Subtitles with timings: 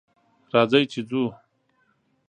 [0.53, 1.23] راځئ چې ځو